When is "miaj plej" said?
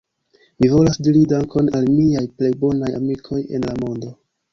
1.97-2.51